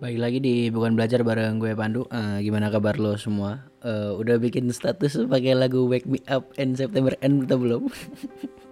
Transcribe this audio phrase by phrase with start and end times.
[0.00, 2.08] Baik lagi di bukan belajar bareng gue Pandu.
[2.08, 3.68] Eh, gimana kabar lo semua?
[3.84, 7.84] Eh, udah bikin status pakai lagu Wake Me Up in September End atau belum?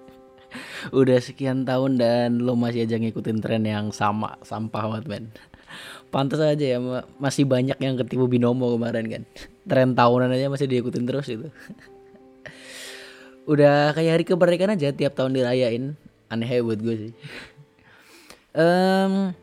[0.97, 5.25] udah sekian tahun dan lo masih aja ngikutin tren yang sama sampah banget men.
[6.09, 9.23] Pantas aja ya ma- masih banyak yang ketipu binomo kemarin kan.
[9.69, 11.53] Tren tahunan aja masih diikutin terus itu.
[13.53, 15.93] udah kayak hari kemerdekaan aja tiap tahun dirayain.
[16.33, 17.13] Aneh buat gue sih.
[18.57, 19.37] Em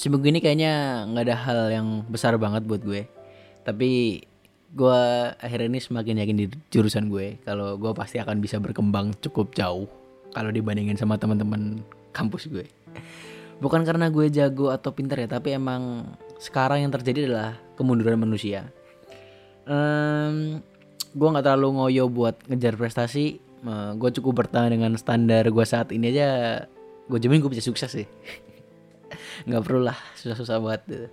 [0.00, 3.04] seminggu ini kayaknya nggak ada hal yang besar banget buat gue.
[3.60, 4.24] Tapi
[4.72, 5.02] gue
[5.36, 9.84] akhirnya ini semakin yakin di jurusan gue kalau gue pasti akan bisa berkembang cukup jauh
[10.32, 11.84] kalau dibandingin sama teman-teman
[12.16, 12.64] kampus gue.
[13.60, 16.08] Bukan karena gue jago atau pinter ya, tapi emang
[16.40, 18.72] sekarang yang terjadi adalah kemunduran manusia.
[19.68, 20.64] Em,
[21.12, 23.36] gue nggak terlalu ngoyo buat ngejar prestasi.
[23.60, 26.64] Eh, gue cukup bertahan dengan standar gue saat ini aja.
[27.04, 28.08] Gue jamin gue bisa sukses sih
[29.46, 31.08] nggak perlu lah susah-susah banget gitu.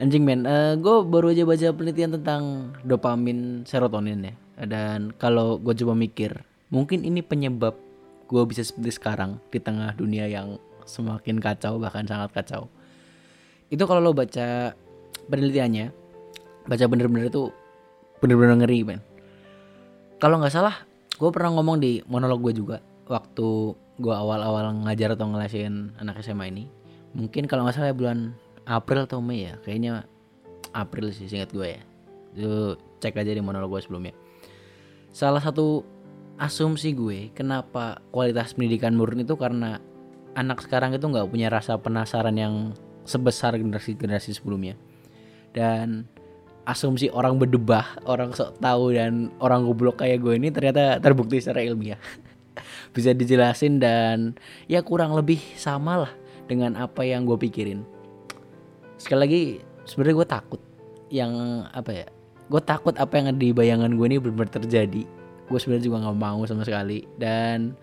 [0.00, 0.46] anjing men.
[0.80, 4.34] Gue baru aja baca penelitian tentang dopamin serotonin ya.
[4.62, 6.32] Dan kalau gue coba mikir
[6.72, 7.76] mungkin ini penyebab
[8.26, 10.56] gue bisa seperti sekarang di tengah dunia yang
[10.88, 12.66] semakin kacau bahkan sangat kacau.
[13.68, 14.72] Itu kalau lo baca
[15.28, 15.92] penelitiannya
[16.66, 17.52] baca bener-bener itu
[18.18, 19.00] bener-bener ngeri men.
[20.18, 20.74] Kalau nggak salah
[21.14, 26.50] gue pernah ngomong di monolog gue juga waktu gue awal-awal ngajar atau ngelasin anak SMA
[26.50, 26.64] ini
[27.12, 28.32] mungkin kalau nggak salah ya bulan
[28.66, 29.54] April atau Mei ya.
[29.62, 30.06] Kayaknya
[30.72, 31.82] April sih singkat gue ya.
[32.32, 34.14] Itu cek aja di monolog gue sebelumnya.
[35.12, 35.84] Salah satu
[36.40, 39.78] asumsi gue kenapa kualitas pendidikan menurun itu karena
[40.32, 42.54] anak sekarang itu nggak punya rasa penasaran yang
[43.04, 44.78] sebesar generasi-generasi sebelumnya.
[45.52, 46.08] Dan
[46.64, 51.60] asumsi orang berdebah, orang sok tahu dan orang goblok kayak gue ini ternyata terbukti secara
[51.60, 52.00] ilmiah.
[52.96, 54.36] Bisa dijelasin dan
[54.68, 56.12] ya kurang lebih sama lah
[56.46, 57.82] dengan apa yang gue pikirin.
[58.98, 59.42] Sekali lagi
[59.86, 60.60] sebenarnya gue takut
[61.10, 61.32] yang
[61.74, 62.06] apa ya?
[62.50, 65.02] Gue takut apa yang ada di bayangan gue ini benar-benar terjadi.
[65.50, 67.76] Gue sebenarnya juga nggak mau sama sekali dan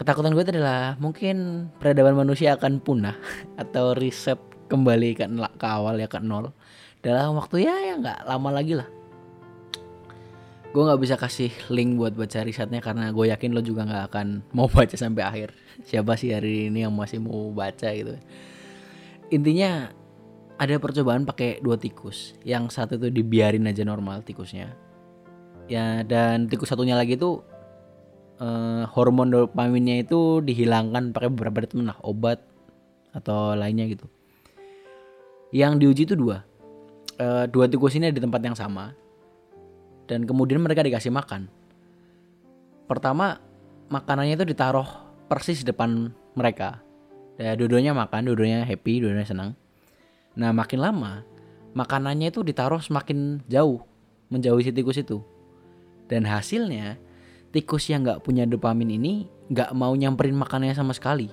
[0.00, 3.14] ketakutan gue adalah mungkin peradaban manusia akan punah
[3.62, 6.50] atau riset kembali ke, ke awal ya ke nol
[7.04, 8.88] dalam waktu ya ya nggak lama lagi lah
[10.72, 14.26] gue nggak bisa kasih link buat baca risetnya karena gue yakin lo juga nggak akan
[14.56, 15.48] mau baca sampai akhir.
[15.84, 18.16] Siapa sih hari ini yang masih mau baca gitu?
[19.28, 19.92] Intinya
[20.56, 22.32] ada percobaan pakai dua tikus.
[22.40, 24.72] Yang satu itu dibiarin aja normal tikusnya.
[25.68, 27.44] Ya dan tikus satunya lagi itu
[28.40, 32.40] eh, hormon dopaminnya itu dihilangkan pakai beberapa temen lah obat
[33.12, 34.08] atau lainnya gitu.
[35.52, 36.48] Yang diuji itu dua.
[37.20, 39.02] Eh, dua tikus ini ada di tempat yang sama
[40.06, 41.46] dan kemudian mereka dikasih makan.
[42.86, 43.38] Pertama
[43.88, 44.86] makanannya itu ditaruh
[45.30, 46.82] persis di depan mereka.
[47.40, 49.50] Ya dua-duanya makan dua-duanya happy dua-duanya senang.
[50.36, 51.24] Nah makin lama
[51.72, 53.80] makanannya itu ditaruh semakin jauh
[54.28, 55.20] menjauhi si tikus itu.
[56.08, 57.00] Dan hasilnya
[57.52, 61.32] tikus yang nggak punya dopamin ini nggak mau nyamperin makanannya sama sekali.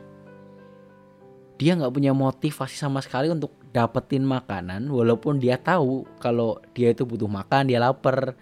[1.60, 7.06] Dia nggak punya motivasi sama sekali untuk dapetin makanan walaupun dia tahu kalau dia itu
[7.06, 8.34] butuh makan dia lapar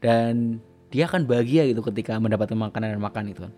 [0.00, 0.58] dan
[0.90, 3.52] dia akan bahagia gitu ketika mendapatkan makanan dan makan itu kan.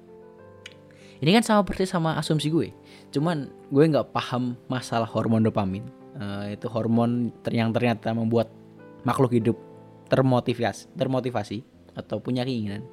[1.22, 2.74] Ini kan sama persis sama asumsi gue.
[3.14, 5.86] Cuman gue nggak paham masalah hormon dopamin.
[6.18, 8.50] Eh, itu hormon yang ternyata membuat
[9.06, 9.56] makhluk hidup
[10.10, 11.62] termotivasi termotivasi
[11.94, 12.84] atau punya keinginan.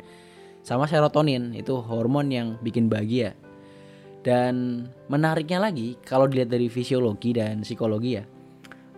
[0.61, 3.33] Sama serotonin itu hormon yang bikin bahagia.
[4.21, 8.23] Dan menariknya lagi kalau dilihat dari fisiologi dan psikologi ya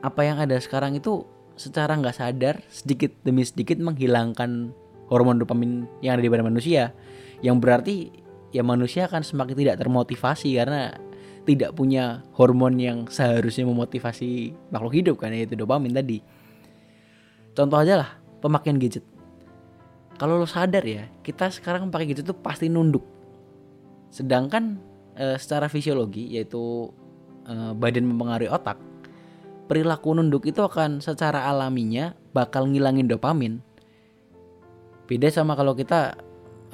[0.01, 1.23] apa yang ada sekarang itu
[1.61, 4.73] secara nggak sadar sedikit demi sedikit menghilangkan
[5.13, 6.97] hormon dopamin yang ada di badan manusia.
[7.45, 7.95] Yang berarti
[8.49, 10.97] ya manusia akan semakin tidak termotivasi karena
[11.45, 16.25] tidak punya hormon yang seharusnya memotivasi makhluk hidup kan yaitu dopamin tadi.
[17.53, 18.09] Contoh aja lah
[18.41, 19.05] pemakaian gadget.
[20.17, 23.05] Kalau lo sadar ya kita sekarang pakai gadget tuh pasti nunduk.
[24.09, 24.81] Sedangkan
[25.13, 26.89] eh, secara fisiologi yaitu
[27.45, 28.90] eh, badan mempengaruhi otak
[29.71, 33.63] perilaku nunduk itu akan secara alaminya bakal ngilangin dopamin.
[35.07, 36.19] Beda sama kalau kita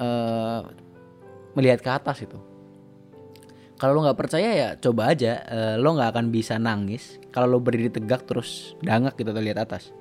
[0.02, 0.60] eh,
[1.54, 2.34] melihat ke atas itu.
[3.78, 7.62] Kalau lo nggak percaya ya coba aja eh, lo nggak akan bisa nangis kalau lo
[7.62, 9.94] berdiri tegak terus dangak gitu atau lihat atas.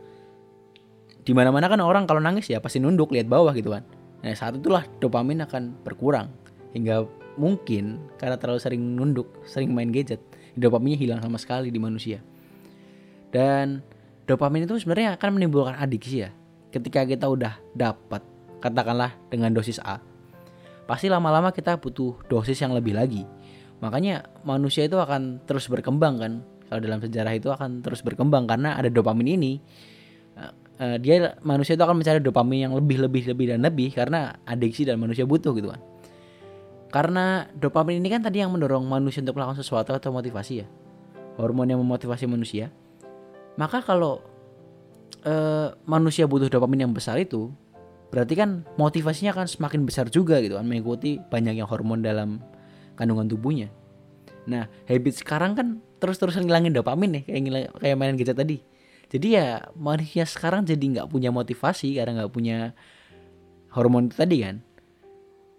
[1.21, 3.85] Di mana mana kan orang kalau nangis ya pasti nunduk lihat bawah gitu kan.
[4.25, 6.33] Nah saat itulah dopamin akan berkurang.
[6.73, 7.05] Hingga
[7.38, 10.17] mungkin karena terlalu sering nunduk sering main gadget
[10.57, 12.17] dopaminnya hilang sama sekali di manusia
[13.37, 13.85] dan
[14.25, 16.33] dopamin itu sebenarnya akan menimbulkan adiksi ya.
[16.73, 18.25] Ketika kita udah dapat
[18.57, 20.01] katakanlah dengan dosis A
[20.87, 23.27] pasti lama-lama kita butuh dosis yang lebih lagi.
[23.83, 26.33] Makanya manusia itu akan terus berkembang kan?
[26.71, 29.59] Kalau dalam sejarah itu akan terus berkembang karena ada dopamin ini.
[30.33, 30.51] Uh,
[30.81, 34.87] uh, dia manusia itu akan mencari dopamin yang lebih lebih lebih dan lebih karena adiksi
[34.87, 35.83] dan manusia butuh gitu kan?
[36.87, 40.67] Karena dopamin ini kan tadi yang mendorong manusia untuk melakukan sesuatu atau motivasi ya.
[41.37, 42.73] Hormon yang memotivasi manusia
[43.57, 44.21] maka kalau
[45.25, 47.50] uh, manusia butuh dopamin yang besar itu
[48.07, 52.39] berarti kan motivasinya akan semakin besar juga gitu kan mengikuti banyaknya hormon dalam
[52.95, 53.68] kandungan tubuhnya.
[54.48, 55.68] Nah, habit sekarang kan
[56.00, 58.57] terus-terusan ngilangin dopamin nih kayak kayak mainan gadget tadi.
[59.07, 62.71] Jadi ya manusia sekarang jadi nggak punya motivasi karena nggak punya
[63.75, 64.56] hormon itu tadi kan.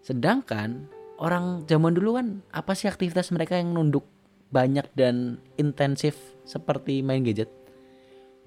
[0.01, 0.89] Sedangkan
[1.21, 4.09] orang zaman dulu kan apa sih aktivitas mereka yang nunduk
[4.49, 6.17] banyak dan intensif
[6.49, 7.58] seperti main gadget?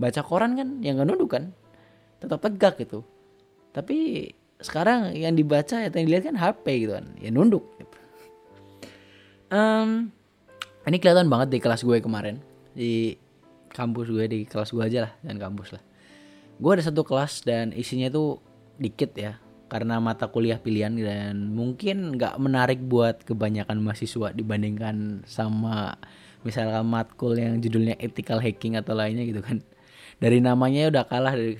[0.01, 1.53] Baca koran kan yang nggak nunduk kan,
[2.17, 3.05] tetap tegak gitu.
[3.69, 7.97] Tapi sekarang yang dibaca atau yang dilihat kan HP gitu kan ya nunduk gitu.
[9.49, 10.13] um,
[10.85, 12.41] ini kelihatan banget di kelas gue kemarin.
[12.73, 13.13] Di
[13.69, 15.83] kampus gue di kelas gue aja lah dan kampus lah.
[16.57, 18.41] Gue ada satu kelas dan isinya itu
[18.81, 19.37] dikit ya
[19.71, 25.95] karena mata kuliah pilihan dan mungkin nggak menarik buat kebanyakan mahasiswa dibandingkan sama
[26.43, 29.63] misalkan matkul yang judulnya ethical hacking atau lainnya gitu kan
[30.21, 31.57] dari namanya udah kalah dari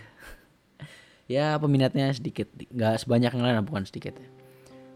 [1.36, 2.48] ya peminatnya sedikit.
[2.54, 4.30] Nggak sebanyak yang lain bukan sedikit ya.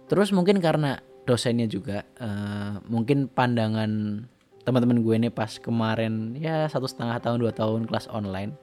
[0.05, 4.21] terus mungkin karena dosennya juga uh, mungkin pandangan
[4.61, 8.53] teman-teman gue ini pas kemarin ya satu setengah tahun dua tahun kelas online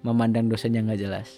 [0.00, 1.28] memandang dosennya nggak jelas.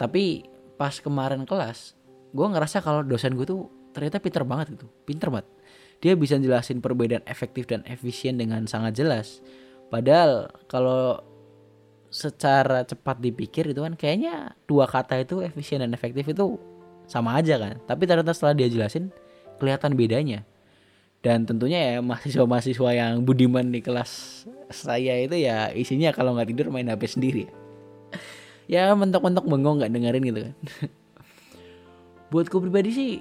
[0.00, 0.48] Tapi
[0.80, 1.92] pas kemarin kelas
[2.32, 4.88] gue ngerasa kalau dosen gue tuh ternyata pinter banget gitu.
[5.04, 5.48] Pinter banget.
[6.00, 9.44] Dia bisa jelasin perbedaan efektif dan efisien dengan sangat jelas.
[9.92, 11.20] Padahal kalau
[12.12, 16.60] secara cepat dipikir itu kan kayaknya dua kata itu efisien dan efektif itu
[17.08, 17.80] sama aja kan.
[17.88, 19.08] Tapi ternyata setelah dia jelasin
[19.56, 20.44] kelihatan bedanya.
[21.24, 26.68] Dan tentunya ya mahasiswa-mahasiswa yang budiman di kelas saya itu ya isinya kalau nggak tidur
[26.68, 27.44] main HP sendiri.
[28.68, 30.54] Ya mentok-mentok bengong nggak dengerin gitu kan.
[32.30, 33.12] Buatku pribadi sih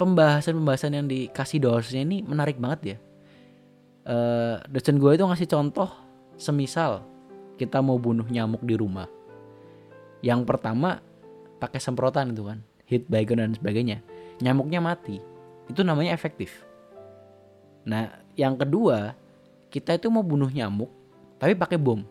[0.00, 2.98] pembahasan-pembahasan yang dikasih dosennya ini menarik banget ya.
[4.02, 5.86] Uh, dosen gue itu ngasih contoh
[6.34, 7.11] semisal
[7.56, 9.08] kita mau bunuh nyamuk di rumah.
[10.22, 11.02] Yang pertama
[11.58, 14.00] pakai semprotan itu kan, hit baygon dan sebagainya.
[14.38, 15.18] Nyamuknya mati.
[15.66, 16.64] Itu namanya efektif.
[17.86, 19.14] Nah, yang kedua,
[19.72, 21.02] kita itu mau bunuh nyamuk
[21.42, 22.06] tapi pakai bom.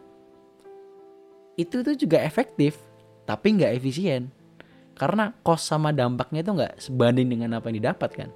[1.56, 2.76] Itu itu juga efektif,
[3.24, 4.28] tapi nggak efisien.
[4.92, 8.28] Karena kos sama dampaknya itu nggak sebanding dengan apa yang didapatkan.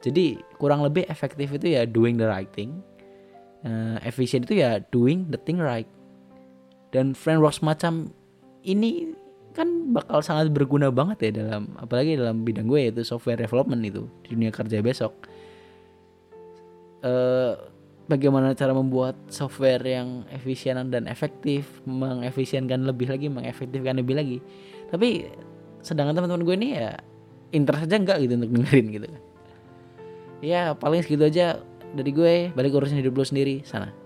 [0.00, 2.80] Jadi kurang lebih efektif itu ya doing the right thing.
[3.68, 5.88] Uh, efisien itu ya doing the thing right
[6.94, 8.14] dan framework semacam
[8.62, 9.18] ini
[9.54, 14.06] kan bakal sangat berguna banget ya dalam apalagi dalam bidang gue yaitu software development itu
[14.22, 15.12] di dunia kerja besok.
[17.04, 17.58] Uh,
[18.06, 24.38] bagaimana cara membuat software yang efisien dan efektif mengefisienkan lebih lagi mengefektifkan lebih lagi.
[24.88, 25.28] Tapi
[25.82, 26.94] sedangkan teman-teman gue ini ya
[27.50, 29.06] interest aja enggak gitu untuk dengerin gitu.
[30.42, 31.58] Ya paling segitu aja
[31.94, 32.34] dari gue.
[32.54, 33.62] Balik urusin hidup lo sendiri.
[33.62, 34.03] Sana